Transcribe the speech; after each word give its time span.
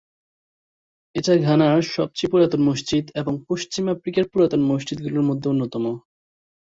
এটা 1.15 1.33
ঘানার 1.41 1.77
সবচেয়ে 1.95 2.31
পুরাতন 2.31 2.61
মসজিদ 2.61 3.05
এবং 3.15 3.33
পশ্চিম 3.49 3.83
আফ্রিকার 3.87 4.25
পুরাতন 4.31 4.61
মসজিদগুলোর 4.71 5.27
মধ্যে 5.29 5.47
অন্যতম। 5.49 5.85